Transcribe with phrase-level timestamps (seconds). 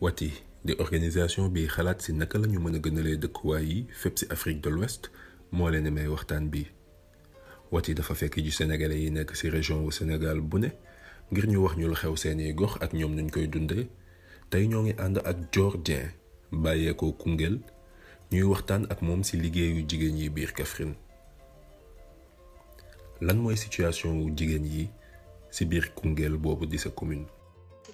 [0.00, 3.78] wati de organisation bi xalaat si naka lañu mën a gënalee dëkkuwaay yi
[4.34, 5.10] Afrique de l'Ouest
[5.50, 6.62] moo leen may waxtaan bi
[7.72, 10.68] wati dafa fekk ji sénégalais yi nekk si région wu Sénégal bu ne
[11.32, 13.88] ngir ñu wax ñu xew seeni gox ak ñoom nuñ koy dundee
[14.50, 14.92] tey ñoo ngi
[15.26, 16.10] ak Jordan,
[16.52, 17.56] bàyyeekoo kungel
[18.32, 20.50] ñuy waxtaan ak moom si yi biir
[23.24, 24.90] lan situation wu jigéen yi
[25.50, 26.36] si biir kungel
[26.76, 27.26] sa commune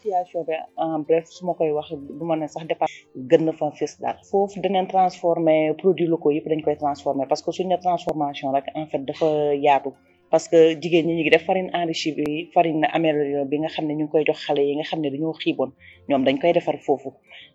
[0.02, 1.86] situation bi en bref su ma koy wax
[2.18, 2.90] du ma ne sax départ
[3.30, 7.42] gën na fa fës daal foofu danañ transformer produits locaux yëpp dañ koy transformer parce
[7.42, 9.28] que suñ ne transformation rek en fait dafa
[9.66, 9.90] yaatu
[10.30, 13.84] parce que jigéen ñi ñu ngi def farine enrichie bi farine améliorée bi nga xam
[13.88, 15.70] ne ñu ngi koy jox xale yi nga xam ne dañoo xiiboon
[16.08, 17.10] ñoom dañ koy defar foofu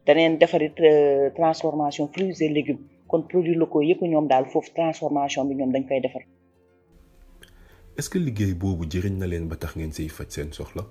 [0.06, 5.44] daneen it euh, transformation fruits et légumes kon produits locaux yëpp ñoom daal foofu transformation
[5.50, 6.24] bi ñoom dañ koy defar
[7.98, 10.84] est-ce que liggéey boobu jëriñ na leen ba tax ngeen siy faj seen soxla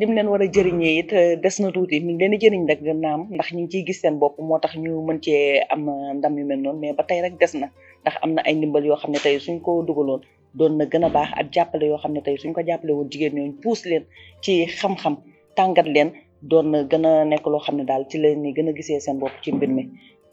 [0.00, 2.80] lim leen war a jëriñee it euh, des na tuuti mi ngi leen jëriñ rek
[3.06, 6.10] naam ndax ñu ngi ciy gis seen bopp moo tax ñu mën cee am euh,
[6.18, 7.66] ndam yu mel noonu mais ba tey rek des na
[8.02, 10.20] ndax am na ay ndimbal yoo xam ne tey suñ ko dugaloon
[10.58, 13.08] doon na gën a baax ak jàppale yoo xam ne tey suñ ko jàppale woon
[13.12, 14.04] jigéen ñooñu puus leen
[14.44, 15.14] ci xam-xam
[15.58, 16.08] tàngat leen
[16.50, 19.00] doon na gën a nekk loo xam ne daal ci leen ni gën a gisee
[19.04, 19.82] seen bopp ci mbir mi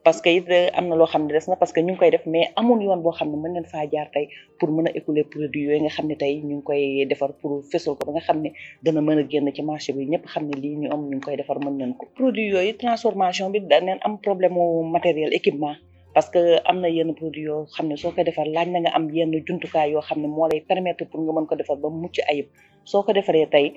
[0.05, 0.45] parce que it
[0.77, 3.01] am na loo xam ne des na parce que ñu koy def mais amul yoon
[3.01, 4.25] boo xam ne mën ngeen faa jaar tey
[4.59, 7.53] pour mën a écouler produit yooyu nga xam ne tey ñu ngi koy defar pour
[7.69, 8.49] fësal ko ba nga xam ne
[8.83, 11.35] dana mën a génn ci marché bi ñëpp xam ne lii ñu am ñu koy
[11.35, 12.05] defar mën nañ ko.
[12.15, 15.75] produit yooyu transformation bi da neen am problème mu matériel équipement.
[16.13, 18.91] parce que am na yenn produit yoo xam ne soo koy defar laaj na nga
[18.95, 21.89] am yenn jumtukaay yoo xam ne moo lay permettre pour nga mën ko defar ba
[21.89, 22.47] mucc ayib
[22.83, 23.73] soo ko defaree tey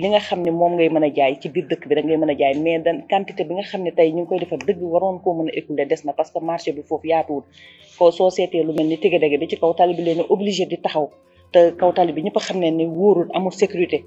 [0.00, 2.18] li nga xam ne moom ngay mën a jaay ci biir dëkk bi rek ngay
[2.22, 4.60] mën a jaay mais dan quantité bi nga xam ne tey ñu ngi koy defar
[4.68, 7.44] dëgg waroon koo mën a écouler des na parce que marché bi foofu yaatuwul
[7.96, 10.76] foo soo seetee lu mel ni tege-dege bi ci kaw tali bi leen obligé di
[10.84, 11.06] taxaw
[11.52, 13.98] te kaw tali bi ñëpp xam ne ne wóorul amul sécurité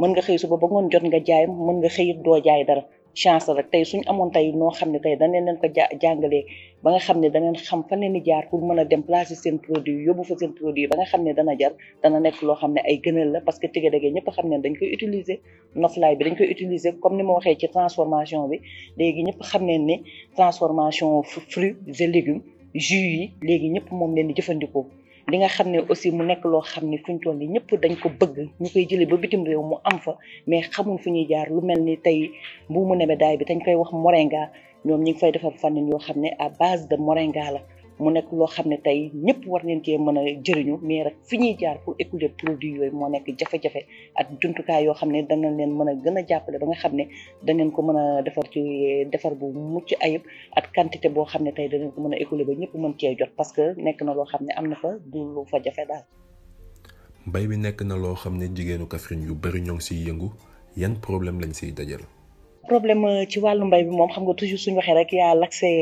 [0.00, 2.82] mën nga xëy suba ba ngoon jot nga jaay mën nga xëyit doo jaay dara
[3.14, 5.84] chance la rek tey suñ amoon tey noo xam ne tey danañ leen ko ja
[6.02, 6.44] jàngalee
[6.84, 9.56] ba xam ne danañ xam fan leen di jaar pour mën a dem placer seen
[9.64, 11.72] produit yoobu fa seen produit ba nga xam ne dana jar
[12.02, 14.56] dana nekk loo xam ne ay gënal la parce que tige dege ñëpp xam ne
[14.64, 15.38] dañ koy utiliser
[15.82, 18.56] noflaay bi dañ koy utiliser comme ni ma waxee ci transformation bi
[18.98, 19.96] léegi ñëpp xam ne ne
[20.38, 21.08] transformation
[21.50, 22.42] fruits et légumes
[22.86, 24.84] jus yi léegi ñëpp moom leen di jëfandikoo.
[25.30, 27.68] li nga xam ne aussi mu nekk loo xam ne fu ñu toll nii ñëpp
[27.82, 30.12] dañ ko bëgg ñu koy jëlee ba bitim réew mu am fa
[30.48, 32.18] mais xamuñ fu ñuy jaar lu mel ni tey
[32.70, 34.42] mbuumu nebedaay bi dañ koy wax moringa
[34.86, 37.60] ñoom ñu ngi fay defar fànnin yoo xam ne à base de moringa la.
[38.00, 41.16] mu nekk loo xam ne tey ñëpp war ngeen cee mën a jëriñu mais rek
[41.28, 43.80] fi ñuy jaar pour écouler produit yooyu moo nekk jafe-jafe
[44.16, 47.04] ak jumtukaay yoo xam ne dana leen mën a gën a ba nga xam ne
[47.44, 48.60] dangeen ko mën a defar ci
[49.12, 50.22] defar bu mucc ayib
[50.58, 53.16] ak quantité boo xam ne tey dangeen ko mën a écouler ba ñëpp mën cee
[53.18, 56.04] jot parce que nekk na loo xam ne fa du lu fa jafe daal
[57.26, 60.28] mbay bi nekk na loo xam ne jigéenu Kaffrine yu bari ñoo ngi siy yëngu
[60.80, 62.00] yan problème lañ siy dajal
[62.66, 65.74] problème euh, ci wàllu mbay bi moom xam nga toujours suñ waxee rek l'accès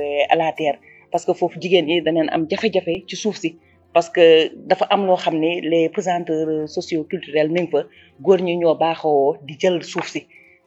[0.00, 0.78] euh, à la terre
[1.12, 3.50] parce que foofu jigéen ñi daneen am jafe-jafe ci suuf si
[3.94, 4.24] parce que
[4.70, 7.80] dafa am loo xam ne les pesanteurs socio-culturels mi fa
[8.24, 10.20] góor ñi ñoo baaxoo di jël suuf si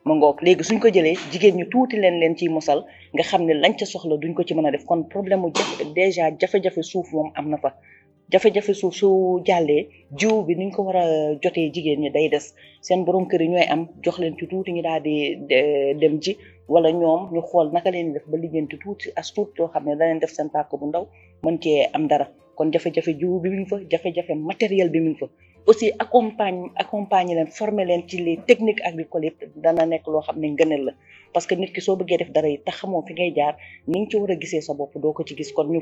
[0.07, 2.79] ma ngoog léegi suñ ko jëlee jigéen ñu tuuti leen leen ciy mosal
[3.13, 5.49] nga xam ne lañ ca soxla duñ ko ci mën a def kon problème mu
[5.57, 7.69] jafe déjà jafe-jafe suuf moom am na fa
[8.31, 9.07] jafe-jafe suuf su
[9.47, 9.83] jàllee
[10.19, 11.05] jiw bi niñ ko war a
[11.43, 12.45] jotee jigéen ñi day des
[12.88, 15.16] seen borom kër yi ñooy am jox leen ci tuuti ñu daal di
[16.01, 16.31] dem ji
[16.73, 19.94] wala ñoom ñu xool naka leen def ba liggéeyante tuuti as tuut yoo xam ne
[19.99, 21.05] da def seen pàkk bu ndaw
[21.43, 22.25] mën cee am dara
[22.57, 25.27] kon jafe-jafe jiw bi mu ngi fa jafe-jafe matériel bi mu ngi fa
[25.67, 30.38] aussi accompagne accompagner leen former leen ci les techniques agricoles yëpp dana nekk loo xam
[30.41, 30.93] ne ngëneel la
[31.33, 33.53] parce que nit ki soo bëggee def dara yi te xamoo fi ngay jaar
[33.89, 35.81] ni nga ci war a gisee sa bopp doo ko ci gis kon ñu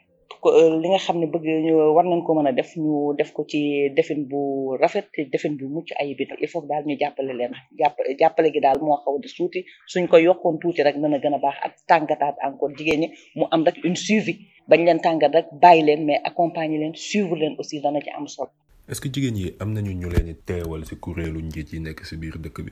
[0.41, 2.73] ko euh, li nga xam ne bëgg ñu euh, war nañ ko mën a def
[2.75, 4.41] ñu def ko ci defin bu
[4.81, 8.49] rafet defin bu mucc ayib bi nag il faut daal ñu jàppale leen jàpp jàppale
[8.53, 9.59] gi daal moo xaw di suuti
[9.91, 13.07] suñ ko yokkoon tuuti rek a gën a baax ak tàngataat encore jigéen ñi
[13.37, 14.33] mu am rek une suivi
[14.69, 18.27] bañ leen tàngat rek bàyyi leen mais accompagner leen suivre leen aussi dana ci am
[18.27, 18.49] sol
[18.89, 21.99] est-ce que jigéen yi am nañu ñu leen di teewal ci kuréelu njiit yi nekk
[22.07, 22.71] ci biir dëkk bi.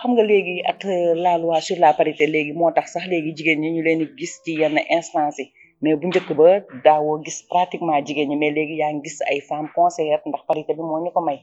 [0.00, 3.30] xam nga léegi at euh, la loi sur la parité léegi moo tax sax léegi
[3.36, 5.52] jigéen ñi ñu leen di gis ci yenn instances yi.
[5.82, 6.48] mais bu njëkk ba
[6.84, 10.70] daawoo gis pratiquement jigéen ñi mais léegi yaa ngi gis ay femmes conseillères ndax parité
[10.76, 11.38] bi moo ñu ko may